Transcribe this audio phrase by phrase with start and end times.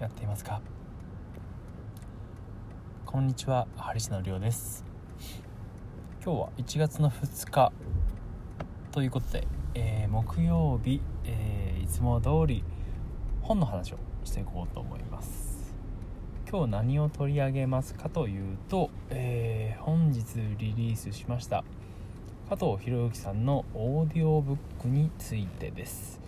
[0.00, 0.60] やっていますか？
[3.06, 4.84] こんにちはハリスのりょうです。
[6.22, 7.72] 今日は1月の2日
[8.92, 12.62] ということで、えー、木曜日、えー、いつも通り
[13.40, 15.74] 本の話をしていこうと思います。
[16.50, 20.22] 今日何を取り上げますかというと、えー、本日
[20.58, 21.64] リリースしました
[22.50, 26.20] 加藤博之さんのオーディオブックについてです、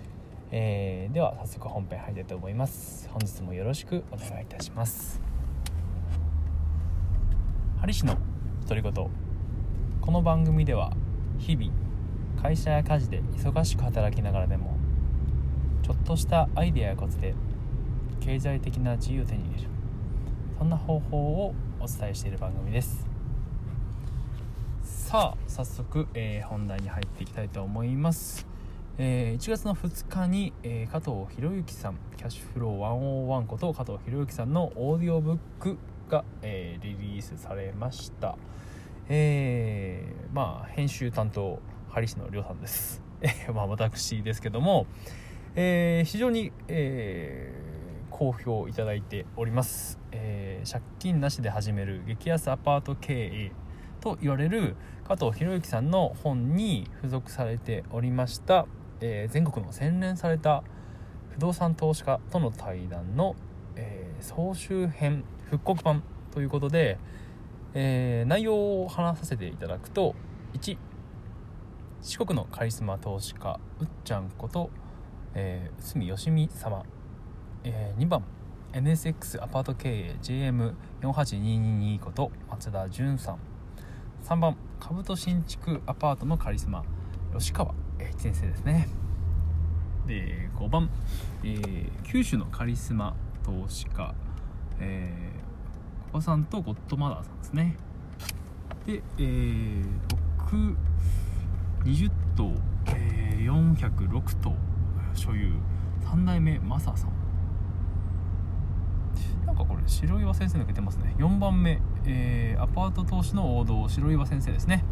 [0.51, 3.07] えー、では早速本編入りたいと思います。
[3.11, 5.21] 本日もよろしくお願いいたします。
[7.79, 8.17] ハリ氏の
[8.67, 8.93] 独り言。
[10.01, 10.93] この番組では
[11.39, 11.71] 日々
[12.41, 14.79] 会社や家事で忙しく働きながらでも
[15.83, 17.35] ちょっとしたアイデアやコツで
[18.21, 19.69] 経済的な自由を手に入れる。
[20.59, 23.07] そんな方法をお伝えしている番組です。
[24.83, 28.47] さあ早速、えー、本題に入っていきたいと思います、
[29.01, 38.37] えー、1月の2日に、えー、加藤博之さんキャッシュフロー101こと加藤博之さんのオーディオブックが、えリリースされました。
[39.09, 44.87] えまあ編集担当ハリシのりょうさんです、 えまあ私ですけども、
[45.55, 47.53] え非常に、え
[48.11, 53.53] 好評いただいております、え借金なしで始める激安アパート経営
[54.01, 54.75] と言われる
[55.07, 58.67] 加藤博之さんの本に付属されておりました、
[59.01, 60.63] えー、全国の洗練された
[61.31, 63.37] 不動産投資家との対談の、
[63.77, 66.99] えー、総集編復刻版ということで、
[67.75, 70.15] えー、内容を話させていただくと
[70.55, 70.77] 1
[72.01, 74.71] 四国のカリスマ投資家うっちゃんこと、
[75.35, 76.83] えー、内海義美様、
[77.65, 78.25] えー、2番
[78.73, 83.39] NSX アパート経営 JM48222 こと松田純さん。
[84.25, 86.85] 3番兜新築アパートのカリスマ
[87.33, 87.88] 吉川。
[88.07, 88.89] 一先生ですね。
[90.07, 90.89] で5番、
[91.43, 94.15] えー、九州のカリスマ投資家、
[94.81, 97.77] えー、パパさんとゴッドマダーさんですね。
[98.87, 99.85] で、えー、
[101.85, 102.53] 620棟、
[102.87, 104.55] えー、406棟
[105.15, 105.53] 所有
[106.05, 107.11] 3代目マサさん。
[109.45, 111.15] なんかこれ白岩先生抜けてますね。
[111.19, 114.85] 4番目、えー、アパート投資の王道白岩先生ですね、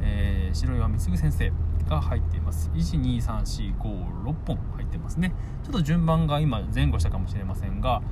[0.00, 1.52] えー、白岩貢先生。
[1.88, 2.70] が入っています。
[2.74, 5.34] 12345 6本入ってますね。
[5.62, 8.02] ちょっと順番が今前後したかもしれませんが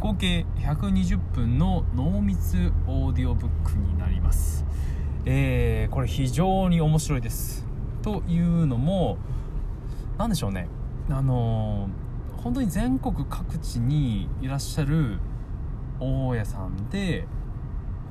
[0.00, 4.64] 合計120分の濃密オーディオブックになります。
[5.24, 7.64] えー、これ非常に面白いです。
[8.02, 9.18] というのも
[10.18, 10.68] 何でしょうね。
[11.08, 15.18] あのー、本当に全国各地にいらっしゃる
[16.00, 17.28] 大家さんで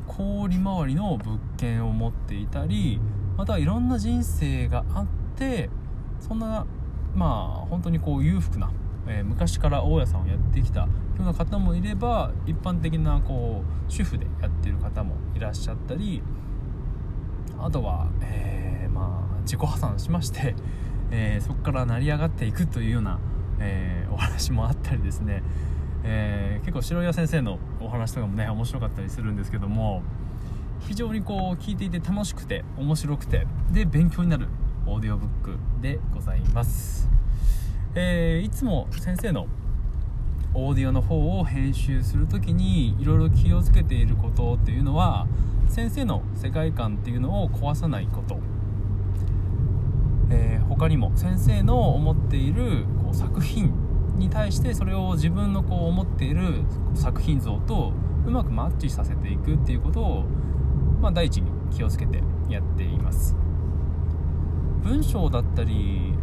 [0.07, 2.99] 小売回りの物件を持っていたり
[3.37, 5.69] またはいろんな人生があって
[6.19, 6.65] そんな
[7.15, 8.71] まあ本当にこう裕福な、
[9.07, 10.87] えー、昔から大家さんをやってきたよ
[11.19, 16.21] うな方もいれば一般的なこう主婦でやってる方もいらっしゃったり
[17.59, 20.55] あとは、えー、まあ自己破産しまして、
[21.11, 23.19] えー、そこから成り上がっていくというような、
[23.59, 25.43] えお話もあったりですね。
[26.03, 30.01] え、結構白岩先生のお話とかもね面白かったりするんですけども
[30.87, 34.47] 非常にこう聞いていて楽しくて面白くてで勉強になる
[34.85, 37.09] オーディオブックでございます、
[37.95, 39.47] えー、いつも先生の
[40.53, 45.27] オーディオの方を編集する時にいろいろ気をつけていることっていうのは
[45.69, 48.39] 先生の世界観っていうのを壊さないこと、
[50.29, 53.71] えー、他にも先生の思っているこう作品
[54.17, 56.63] に対してそれを自分のこう思っている
[56.95, 57.93] 作品像と
[58.25, 60.25] うまくマッチさせていくっていうことを、
[61.01, 63.35] まあ、第一に気をつけてやっています。
[64.83, 66.13] 文章だったり、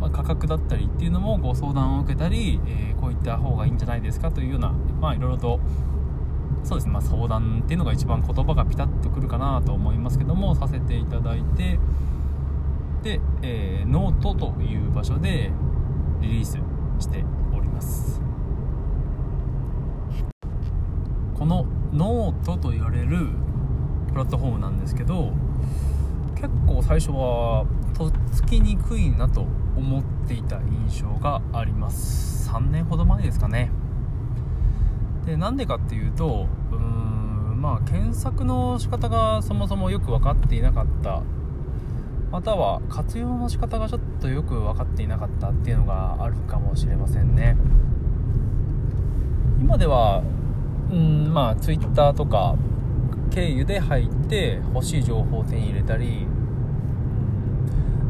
[0.00, 5.60] まあ、価格だったりっていうのもご相談を受けたり、えー、こういった方がいいんじゃないですかというようなまあいろいろと
[6.64, 11.78] そうですね、まあ、相談っていうのが一番言葉がピタッとくるかなと思いますけどもさせていただいて
[13.02, 15.50] で、えー、ノートという場所で
[16.20, 16.58] リリース
[16.98, 17.24] して
[17.56, 18.20] おります。
[21.38, 23.28] このノートと言われる
[24.10, 25.32] プラットフォームなんですけど
[26.34, 27.66] 結構最初は
[27.96, 29.46] とっつきにくいなと
[29.76, 30.56] 思っていた
[30.88, 32.48] 印象があります。
[32.48, 33.70] 3年ほど前ですかね。
[35.26, 41.22] でなんでかっていうとうーんまあ検索の仕方がそもそもよく分かっていなかった。
[42.32, 47.56] または活用の仕方がちょっとよく分かっていなかったっていうのがあるかもしれませんね。
[49.60, 50.22] 今では
[50.90, 52.56] うんまあ Twitter とか
[53.30, 56.26] 経由で入って欲しい情報を手に入れたり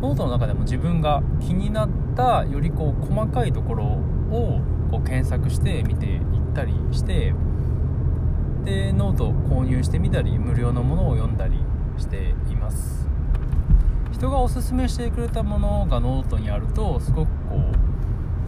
[0.01, 6.21] ノートの中でも自分が気になったよりこう細かいところをこう検索して見ていっ
[6.55, 7.35] たりして
[8.65, 11.59] でノートを購入してみたり無料のものを読んだり
[11.99, 13.09] しています。
[14.13, 17.59] 人がおすすめしてくれたものがノートにあるとすごくこう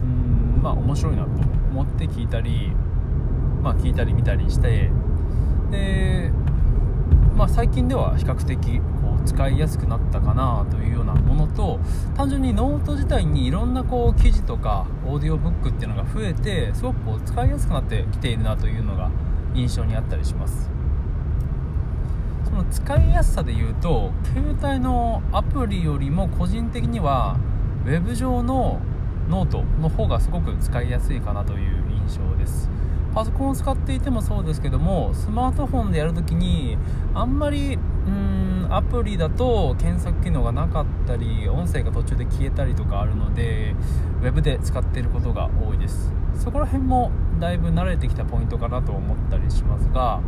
[0.03, 1.29] うんまあ面白いなと
[1.71, 2.71] 思って聞いたり
[3.63, 4.91] まあ聞いたり見たりして
[5.71, 6.31] で
[7.35, 11.79] まあ最近では比較的こう使いやすくなったかなというようなものと
[12.15, 19.09] 単純にノート自体にいろんなこう記事とかオーディオブックっていうのが増えてすごくこう使いやすくなってきているなというのが
[19.55, 20.69] 印象にあったりします。
[22.45, 27.37] その使いやすさで言うと携帯のアプリよりも個人的には
[27.85, 28.79] web 上の
[29.27, 32.69] ノートの方がすごく使いやすいかなという印象です。
[33.13, 36.77] パソコンを使っていてもそうですけどもスマートフォンでやるときに
[37.13, 37.77] あんまり
[38.07, 43.75] うんアプリだと検索機能がなかったり音声が途中で消えたりとかあるので
[44.21, 46.11] web で使っていることが多いです。
[46.35, 50.19] そこら辺もだいぶ慣れてきたポイントかなと思ったりしますが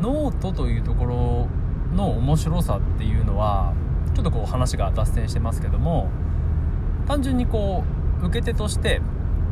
[0.00, 1.48] ノートというところ
[1.94, 3.74] の面白さっていうのは
[4.14, 6.08] ちょっとこう話が脱線してますけども
[7.06, 7.84] 単純にこ
[8.22, 9.00] う受け手として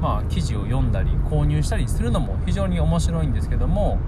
[0.01, 3.99] まあ記事を読んだり購入したりするのも非常に面白いんですけども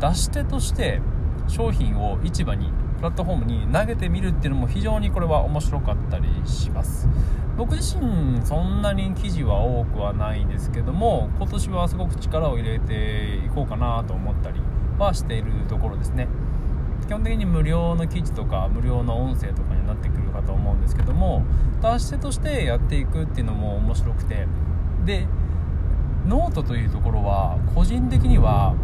[0.00, 1.00] 出し手として
[1.48, 7.08] 商品を市場にプラットフォームに投げてみるっていうのも非常にこれは面白かったりします。
[7.56, 14.60] 僕自身そんなに記事は多くはないんですけども今年はすごく力を入れていこうかなと思ったり
[14.98, 16.28] はしているところですね。
[17.06, 21.42] 基本的に無料の記事とか無料の音声とかになってくるかと思うんですけども
[21.82, 24.46] 出し手としてやっていくっていうのも面白くて
[25.04, 25.26] で
[26.26, 28.74] ノートというところは個人的には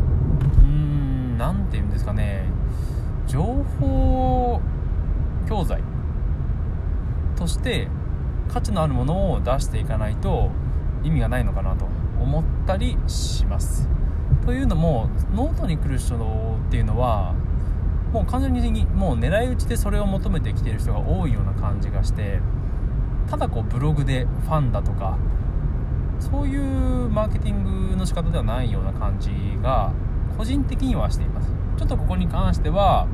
[0.62, 2.44] うん何て言うんですかね
[3.26, 3.42] 情
[3.80, 4.60] 報
[5.48, 5.82] 教材
[7.36, 7.88] として
[8.48, 10.50] 価値のあるものを出していかないと
[11.04, 11.86] 意味がないのかなと
[12.20, 13.88] 思ったりします。
[14.44, 17.34] というのもノートに来る人っていうのは
[18.12, 22.40] もう完全にもう狙い撃ちでそれを求めてきてる人が多いような感じがして
[23.28, 25.18] ただこうブログでファンだとか
[26.18, 29.30] そういうマーケティングの仕方ではないような感じ
[29.62, 29.92] が
[30.36, 31.52] 個人的にはしています。
[31.76, 33.06] ちょっとここに関しては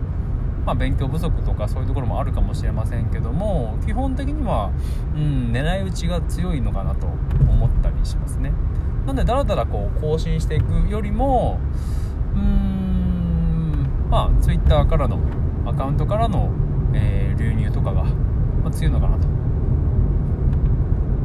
[0.65, 4.73] まあ、勉強不足とかそういうところもあるかもしれませんけども基本的には、
[5.15, 8.53] うん、狙い撃ちが強いのかなと思ったりしますね。
[9.07, 11.61] なんでだらだらこう更新していくよりも
[12.35, 15.19] うーんまあ Twitter からの
[15.67, 16.51] アカウントからの、
[16.95, 19.29] えー、流入とかが、まあ、強いのかなと。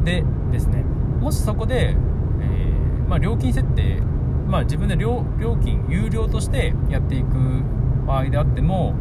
[0.04, 0.84] でですね。
[1.20, 4.02] もしそこで、えー、まあ、料金設定
[4.50, 5.24] まあ、自分で料
[5.64, 7.28] 金有料としてやっていく
[8.08, 8.96] 場合であっても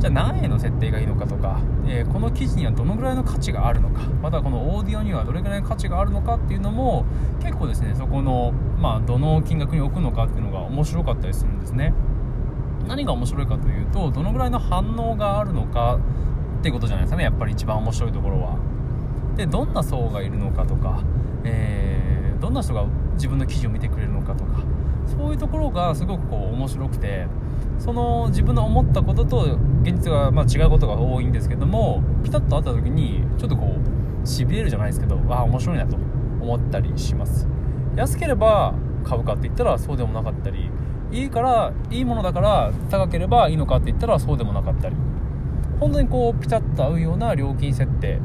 [0.00, 7.06] じゃあ何円の設定がいいのかとか、えー、この記事にはどのぐらいの価値があるのかまたこのオーディオにはどれぐらいの価値があるのかっていうのも
[7.40, 11.94] 結構ですねそこの、まあ、どの金額に置くのかっていうのが面白かったりするんですね。
[12.88, 15.98] 何が面白いかというとどのぐらいの反応があるのか
[16.58, 18.58] っていうことじゃないですかねやっぱり一番面白いところは。
[19.36, 21.02] でどんな層がいるのかとか、
[21.44, 24.62] えー、どんな人が自分の記事を見てくれるのかとか
[25.06, 27.26] そういうところがすごくこう面白くて
[27.78, 33.76] その自分の思ったことと現実がま違うことが多いんですけどもピタッと会った時にちょっとこ
[34.24, 37.46] うしびれるじゃないですけどああ面白いなと思ったりします。
[37.94, 38.74] 安ければ
[39.04, 40.70] 買うかって言ったらそうでもなかったり
[41.12, 44.96] いいからいいものだから高ければいいのかって言ったらそうでもなかったり。
[45.78, 48.18] 本当にこうピタッと合うような料金設定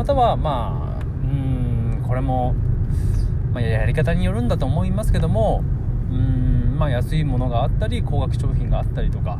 [0.00, 2.54] またはまあうーんこれも、
[3.52, 5.62] まあ、やり方によるんだと思いますけども
[6.10, 9.38] うんまあ安いものがあったり高額商品があったりとか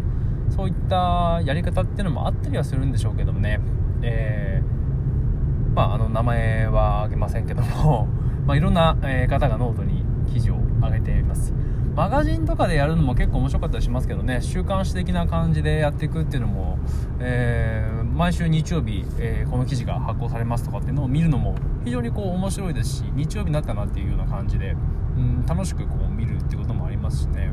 [0.54, 3.58] そういったやり方っていうのもあったりはするんでしょうけどもね。
[4.02, 8.06] えー、まああの名前は挙げませんけども
[8.44, 8.96] まあ、いろんな、
[9.28, 11.54] 方がノートに記事を上げています。
[11.94, 14.40] マガジンとかでやるのも結構面白かったりしますけどね。
[14.40, 16.78] 週刊誌的な感じでやっていくっていうのも、
[17.18, 24.76] えー、毎週日曜日、えー、この記事が発行されますとかっていうのを見るのも非常にこう面白いですし日曜日になったなっていうような感じで、
[25.16, 27.50] うん、楽しくこう見るっていうこともありますしね、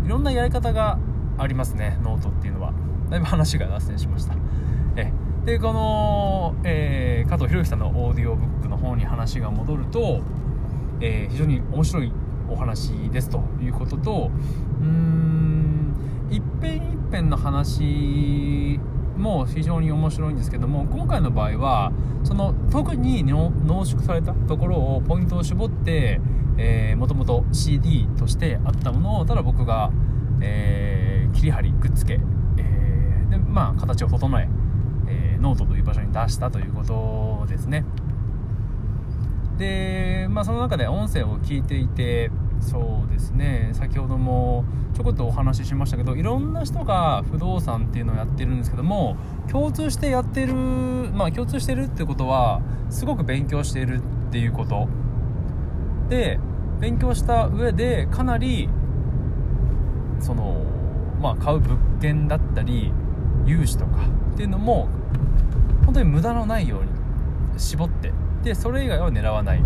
[0.00, 0.98] うん、いろんなやり方が
[1.38, 2.72] ありますねノートっていうのは。
[3.10, 4.34] だいぶ話が脱線しました。
[4.96, 5.12] え。
[5.44, 10.20] でこの、えー、加藤ひろゆきさんのオーディオブックの方に話が戻ると、
[11.00, 12.12] えー、非常に面白い
[12.50, 14.30] お話ですということと
[14.80, 15.94] うーん
[16.30, 16.80] 一辺一
[17.10, 18.78] 辺の話
[19.16, 21.92] も非常に面白いんですけども今回の場合は
[22.24, 23.52] その特に濃
[23.84, 26.20] 縮されたところをポイントを絞って
[26.96, 29.90] もともと CD としてあったものをただ僕が、
[30.42, 32.20] えー、切り張りくっつけ、
[32.58, 34.48] えー、でまあ、形を整え
[35.08, 37.84] えー、ノートという場所に出したということですね。
[39.58, 43.70] でまあ、その中で音声を聞いていてそうですね。
[43.72, 44.64] 先ほども
[44.94, 49.16] ちょこっとお話ししましたけどいろんな人が不動産っていうのをやってるんですけども
[49.50, 54.00] 共通してやってるまあ共通してるってことはすごく勉強しているっ
[54.30, 54.88] ていうこと。
[56.08, 56.38] で
[56.80, 58.68] 勉強した上でかなり
[60.18, 60.62] その
[61.20, 62.92] まあ買う物件だったり
[63.46, 64.88] 融資とかっていうのも
[65.84, 66.88] 本当に無駄のないように
[67.58, 68.12] 絞って
[68.42, 69.62] でそれ以外は狙わない。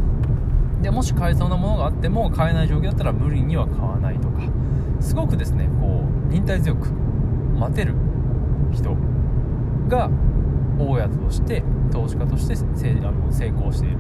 [0.85, 4.43] でもし買えそうなものがあっても買えない状況だったら無理には買わないとか。
[5.01, 6.91] すごくですねこう忍耐強く
[7.59, 7.95] 待てる
[8.71, 8.95] 人
[9.89, 10.11] が
[10.79, 12.55] 大家として投資家として
[13.03, 13.97] あの成功している。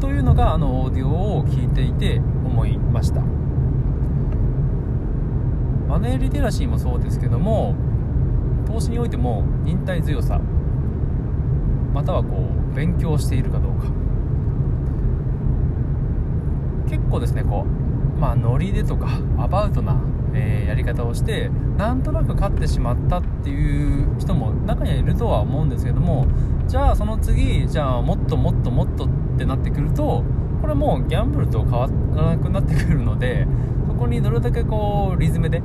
[0.00, 3.20] というのがあのオーディオを聞いていて思いました。
[5.88, 7.74] マネーリテラシーもそうですけども
[8.66, 10.40] 投資においても忍耐強さ
[11.92, 13.97] またはこう勉強しているかどうか。
[16.88, 20.00] 結構ですねこうまあノリでとかアバウトな、
[20.34, 26.26] えー、やり方をしてなんとなく勝ってしまったっていう人も中にはいるとは思うんですけども
[26.66, 30.24] じゃあその次じゃあもっともっともっとってなってくると
[30.60, 33.46] これもうギャンブルと変わらなくなってくるので
[33.86, 35.62] そこにどれだけこうリズムで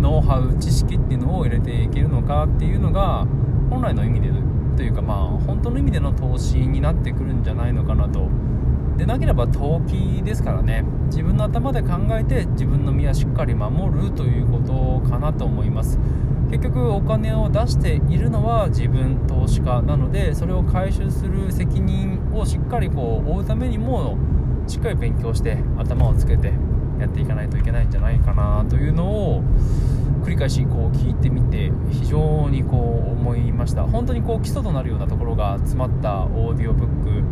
[0.00, 3.26] ノウハウ知識っていうのを入れていけるのかっていうのが
[3.70, 4.30] 本来の意味で
[4.76, 8.28] というかまあ本当の意味での投資になってくるんじゃないのかなと
[8.96, 10.84] でなければ投機ですからね。
[11.06, 15.98] 自分の頭で考えて自分の身はしっかり守るということかなと思います。
[16.50, 24.16] 結局お金を出しているのは自分投資家なのでそれを回収する責任をしっかりこう負うためにも
[24.68, 26.52] しっかり勉強して頭をつけて
[27.00, 29.42] やっていかないといけないんじゃないかなというのを
[30.22, 33.84] 繰り返しこう聞いてみて非常にこう思いました。
[33.84, 37.24] 本当にこう基礎となるようなところが詰まったオーディオブック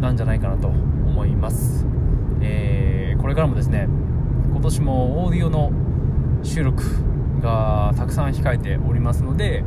[0.00, 1.86] なんじゃないかなと思います、
[2.40, 3.88] えー、これからもですね
[4.50, 5.72] 今年もオーディオの
[6.42, 6.82] 収録
[7.40, 9.64] がたくさん控えておりますので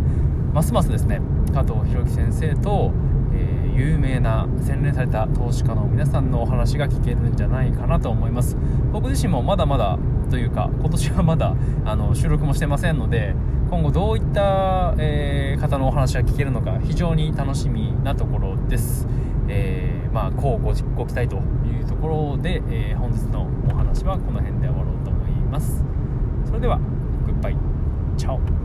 [0.54, 1.22] ますますですね
[1.54, 2.92] 加藤弘樹先生と、
[3.34, 8.58] えー、有名な洗練された投資家の皆さんのお話が聞けるんじゃないかなと思います。
[8.92, 9.98] 僕自身もまだまだ
[10.30, 13.36] というか今年はまだあの収録もしてませんので
[13.70, 19.08] 今後どういった、えー、方のお話が聞けるのか非常に楽しみなところです、
[19.48, 25.84] えー、まあこうごご期待というところで、えー、本日のお話はこの辺で終わろうと思います。
[26.46, 26.78] それでは
[27.26, 27.58] グッバイ
[28.18, 28.61] チャオ。